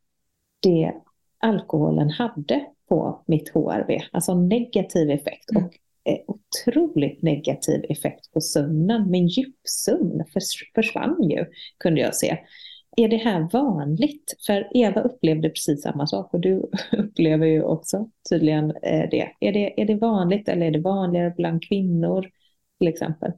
[0.61, 0.93] det
[1.39, 4.01] alkoholen hade på mitt HRV.
[4.13, 5.65] Alltså negativ effekt mm.
[5.65, 5.73] och
[6.27, 9.11] otroligt negativ effekt på sömnen.
[9.11, 10.25] Min djupsömn
[10.75, 11.45] försvann ju,
[11.79, 12.39] kunde jag se
[12.99, 14.37] är det här vanligt?
[14.47, 19.33] För Eva upplevde precis samma sak och du upplever ju också tydligen eh, det.
[19.41, 19.81] Är, det.
[19.81, 22.31] är det vanligt eller är det vanligare bland kvinnor
[22.79, 23.33] till exempel?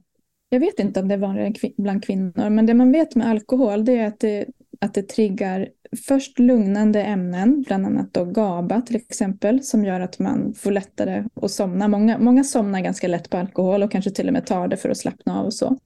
[0.49, 3.85] Jag vet inte om det är vanligare bland kvinnor, men det man vet med alkohol
[3.85, 4.45] det är att det,
[4.81, 5.69] att det triggar
[6.07, 11.23] först lugnande ämnen, bland annat då GABA till exempel, som gör att man får lättare
[11.41, 11.87] att somna.
[11.87, 14.89] Många, många somnar ganska lätt på alkohol och kanske till och med tar det för
[14.89, 15.77] att slappna av och så.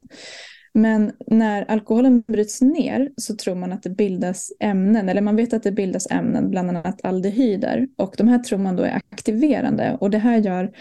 [0.74, 5.54] Men när alkoholen bryts ner så tror man att det bildas ämnen, eller man vet
[5.54, 7.88] att det bildas ämnen, bland annat aldehyder.
[7.98, 9.98] Och de här tror man då är aktiverande.
[10.00, 10.72] Och det här gör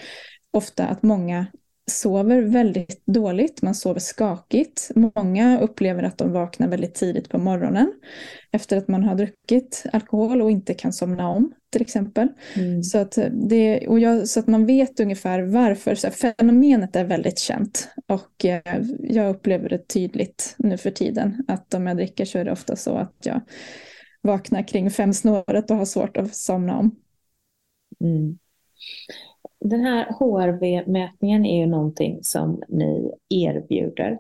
[0.51, 1.47] ofta att många
[1.91, 4.91] sover väldigt dåligt, man sover skakigt.
[4.95, 7.93] Många upplever att de vaknar väldigt tidigt på morgonen
[8.53, 12.29] efter att man har druckit alkohol och inte kan somna om till exempel.
[12.57, 12.83] Mm.
[12.83, 15.95] Så, att det, och jag, så att man vet ungefär varför.
[15.95, 21.75] Så fenomenet är väldigt känt och eh, jag upplever det tydligt nu för tiden att
[21.75, 23.41] om jag dricker så är det ofta så att jag
[24.23, 26.97] vaknar kring fem snåret och har svårt att somna om.
[28.01, 28.39] Mm.
[29.69, 34.19] Den här HRV-mätningen är ju någonting som ni erbjuder.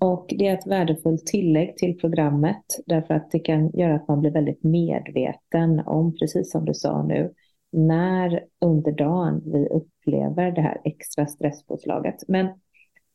[0.00, 4.20] Och det är ett värdefullt tillägg till programmet därför att det kan göra att man
[4.20, 7.32] blir väldigt medveten om, precis som du sa nu,
[7.72, 12.28] när under dagen vi upplever det här extra stresspåslaget.
[12.28, 12.46] Men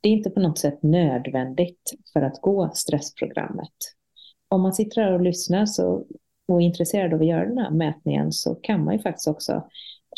[0.02, 3.74] det är inte på något sätt nödvändigt för att gå stressprogrammet.
[4.48, 6.06] Om man sitter här och lyssnar så,
[6.48, 9.64] och är intresserad av att göra den här mätningen så kan man ju faktiskt också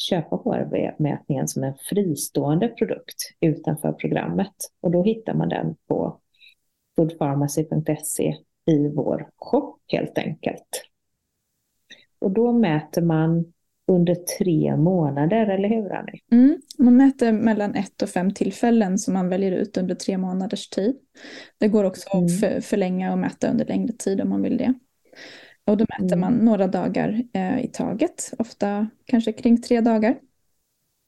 [0.09, 4.55] köpa HRV-mätningen som en fristående produkt utanför programmet.
[4.81, 6.19] Och då hittar man den på
[6.95, 8.35] foodpharmacy.se
[8.65, 10.83] i vår shop helt enkelt.
[12.19, 13.53] Och då mäter man
[13.87, 16.19] under tre månader, eller hur Annie?
[16.31, 20.69] Mm, man mäter mellan ett och fem tillfällen som man väljer ut under tre månaders
[20.69, 20.95] tid.
[21.57, 22.25] Det går också mm.
[22.25, 24.73] att för, förlänga och mäta under längre tid om man vill det.
[25.65, 26.19] Och då mäter mm.
[26.19, 30.15] man några dagar eh, i taget, ofta kanske kring tre dagar.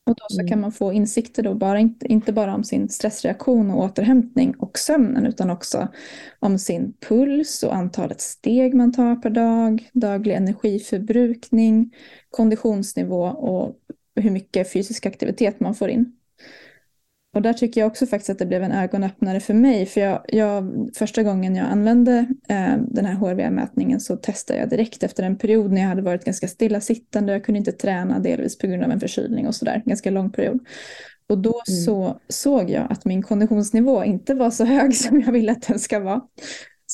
[0.05, 0.47] Och då så mm.
[0.47, 4.77] kan man få insikter då, bara, inte, inte bara om sin stressreaktion och återhämtning och
[4.77, 5.87] sömnen, utan också
[6.39, 11.95] om sin puls och antalet steg man tar per dag, daglig energiförbrukning,
[12.29, 13.75] konditionsnivå och
[14.15, 16.15] hur mycket fysisk aktivitet man får in.
[17.33, 19.85] Och där tycker jag också faktiskt att det blev en ögonöppnare för mig.
[19.85, 22.17] För jag, jag första gången jag använde
[22.49, 26.25] eh, den här HRV-mätningen så testade jag direkt efter en period när jag hade varit
[26.25, 27.33] ganska stillasittande.
[27.33, 29.81] Jag kunde inte träna delvis på grund av en förkylning och sådär.
[29.85, 30.59] Ganska lång period.
[31.29, 31.83] Och då mm.
[31.85, 35.79] så såg jag att min konditionsnivå inte var så hög som jag ville att den
[35.79, 36.21] ska vara.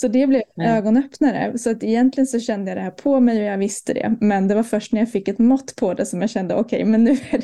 [0.01, 0.77] Så det blev Nej.
[0.77, 1.57] ögonöppnare.
[1.57, 4.15] Så att egentligen så kände jag det här på mig och jag visste det.
[4.19, 6.77] Men det var först när jag fick ett mått på det som jag kände okej,
[6.77, 7.41] okay, men nu, det,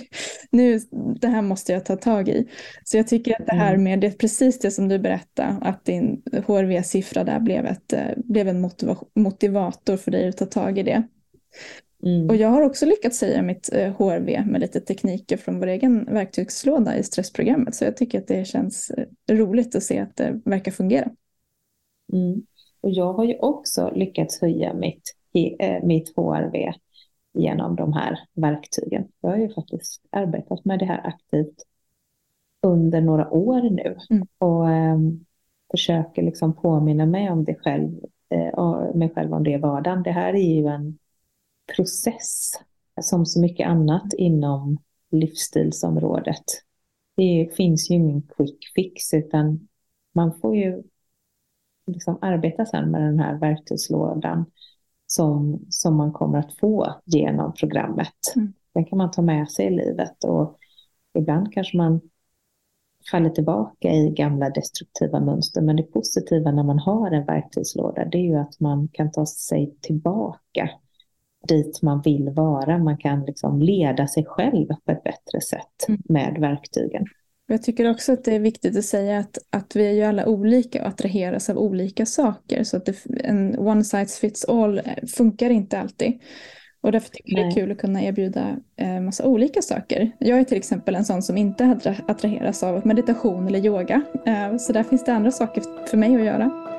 [0.51, 0.79] nu
[1.21, 2.47] det här måste jag ta tag i.
[2.83, 3.83] Så jag tycker att det här mm.
[3.83, 8.47] med det, precis det som du berättade, att din HRV-siffra där blev, ett, eh, blev
[8.47, 8.69] en
[9.15, 11.03] motivator för dig att ta tag i det.
[12.05, 12.29] Mm.
[12.29, 16.05] Och jag har också lyckats säga mitt HRV eh, med lite tekniker från vår egen
[16.05, 17.75] verktygslåda i stressprogrammet.
[17.75, 21.09] Så jag tycker att det känns eh, roligt att se att det verkar fungera.
[22.13, 22.41] Mm.
[22.81, 25.15] Och jag har ju också lyckats höja mitt,
[25.59, 26.73] eh, mitt HRV
[27.33, 29.07] genom de här verktygen.
[29.21, 31.63] Jag har ju faktiskt arbetat med det här aktivt
[32.61, 34.27] under några år nu mm.
[34.37, 34.97] och eh,
[35.71, 37.99] försöker liksom påminna mig om det själv,
[38.29, 40.03] eh, mig själv om det i vardagen.
[40.03, 40.97] Det här är ju en
[41.75, 42.51] process
[43.01, 44.77] som så mycket annat inom
[45.11, 46.43] livsstilsområdet.
[47.15, 49.67] Det finns ju ingen quick fix utan
[50.13, 50.83] man får ju
[51.87, 54.45] liksom arbeta sen med den här verktygslådan
[55.07, 58.35] som, som man kommer att få genom programmet.
[58.35, 58.53] Mm.
[58.73, 60.57] Den kan man ta med sig i livet och
[61.19, 62.01] ibland kanske man
[63.11, 65.61] faller tillbaka i gamla destruktiva mönster.
[65.61, 69.25] Men det positiva när man har en verktygslåda det är ju att man kan ta
[69.25, 70.69] sig tillbaka
[71.47, 72.77] dit man vill vara.
[72.77, 76.01] Man kan liksom leda sig själv på ett bättre sätt mm.
[76.09, 77.05] med verktygen.
[77.47, 80.25] Jag tycker också att det är viktigt att säga att, att vi är ju alla
[80.25, 82.63] olika och attraheras av olika saker.
[82.63, 86.21] Så att det, en one size fits all eh, funkar inte alltid.
[86.81, 90.11] Och därför tycker jag det är kul att kunna erbjuda eh, massa olika saker.
[90.19, 91.77] Jag är till exempel en sån som inte
[92.07, 94.01] attraheras av meditation eller yoga.
[94.25, 96.74] Eh, så där finns det andra saker för mig att göra.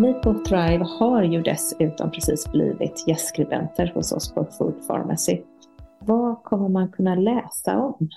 [0.00, 5.40] Ni på Thrive har ju dessutom precis blivit gästskribenter hos oss på Food Pharmacy.
[6.00, 8.08] Vad kommer man kunna läsa om?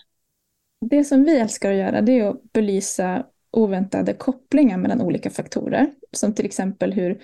[0.86, 5.92] Det som vi älskar att göra det är att belysa oväntade kopplingar mellan olika faktorer.
[6.12, 7.22] Som till exempel hur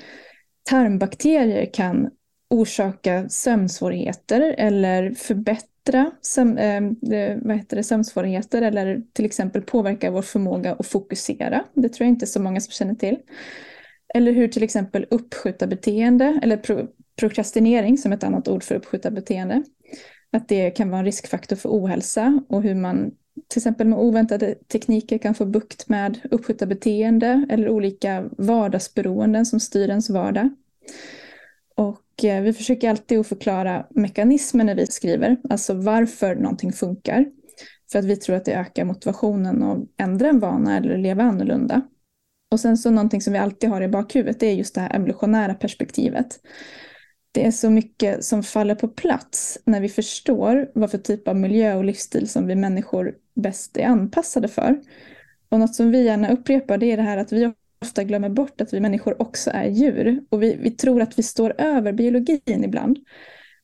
[0.69, 2.09] tarmbakterier kan
[2.49, 6.81] orsaka sömnsvårigheter eller förbättra söm, äh,
[7.41, 11.63] vad heter det, sömnsvårigheter eller till exempel påverka vår förmåga att fokusera.
[11.73, 13.17] Det tror jag inte så många som känner till.
[14.13, 16.87] Eller hur till exempel uppskjuta beteende eller pro
[17.19, 19.63] prokrastinering som ett annat ord för uppskjuta beteende.
[20.31, 23.11] Att det kan vara en riskfaktor för ohälsa och hur man
[23.47, 29.59] till exempel med oväntade tekniker kan få bukt med uppskjuta beteende eller olika vardagsberoenden som
[29.59, 30.49] styr ens vardag.
[31.75, 37.25] Och eh, vi försöker alltid att förklara mekanismen när vi skriver, alltså varför någonting funkar.
[37.91, 41.81] För att vi tror att det ökar motivationen att ändra en vana eller leva annorlunda.
[42.51, 44.95] Och sen så någonting som vi alltid har i bakhuvudet, det är just det här
[44.95, 46.39] evolutionära perspektivet.
[47.31, 51.35] Det är så mycket som faller på plats när vi förstår vad för typ av
[51.35, 54.81] miljö och livsstil som vi människor bäst är anpassade för.
[55.49, 58.61] Och något som vi gärna upprepar det är det här att vi ofta glömmer bort
[58.61, 60.23] att vi människor också är djur.
[60.29, 62.97] Och vi, vi tror att vi står över biologin ibland.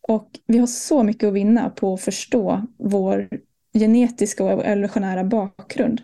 [0.08, 3.30] Och vi har så mycket att vinna på att förstå vår
[3.74, 6.02] genetiska och evolutionära bakgrund.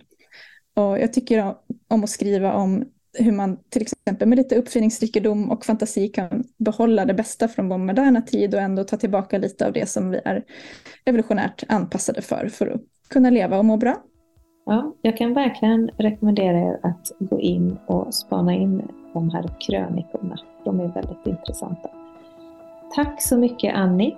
[0.75, 1.55] Och jag tycker
[1.87, 7.05] om att skriva om hur man till exempel med lite uppfinningsrikedom och fantasi kan behålla
[7.05, 10.21] det bästa från vår moderna tid och ändå ta tillbaka lite av det som vi
[10.25, 10.43] är
[11.05, 13.95] evolutionärt anpassade för, för att kunna leva och må bra.
[14.65, 18.81] Ja, jag kan verkligen rekommendera er att gå in och spana in
[19.13, 20.37] de här krönikorna.
[20.65, 21.89] De är väldigt intressanta.
[22.95, 24.15] Tack så mycket Annie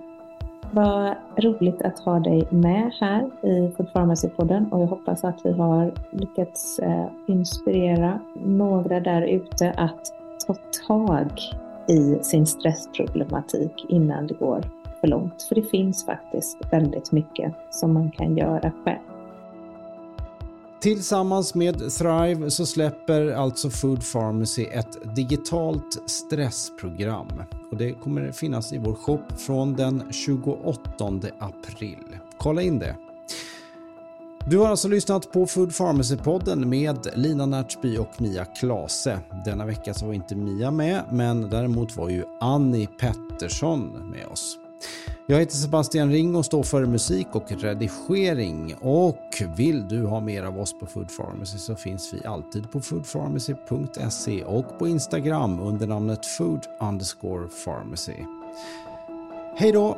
[0.73, 5.51] vad roligt att ha dig med här i Food Pharmacy-podden och jag hoppas att vi
[5.51, 10.13] har lyckats eh, inspirera några där ute att
[10.47, 10.55] ta
[10.87, 11.31] tag
[11.87, 14.61] i sin stressproblematik innan det går
[15.01, 15.43] för långt.
[15.43, 19.12] För det finns faktiskt väldigt mycket som man kan göra själv.
[20.83, 27.27] Tillsammans med Thrive så släpper alltså Food Pharmacy ett digitalt stressprogram
[27.71, 30.91] och det kommer finnas i vår shop från den 28
[31.39, 31.97] april.
[32.37, 32.95] Kolla in det!
[34.45, 39.19] Du har alltså lyssnat på Food Pharmacy-podden med Lina Närtby och Mia Klase.
[39.45, 44.57] Denna vecka så var inte Mia med, men däremot var ju Annie Pettersson med oss.
[45.27, 48.75] Jag heter Sebastian Ring och står för musik och redigering.
[48.81, 52.81] Och vill du ha mer av oss på Food Pharmacy så finns vi alltid på
[52.81, 58.15] foodpharmacy.se och på Instagram under namnet food underscore pharmacy.
[59.55, 59.97] Hej då!